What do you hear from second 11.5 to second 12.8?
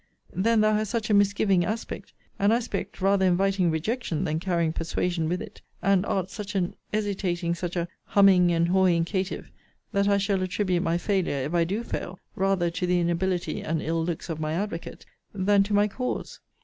I do fail, rather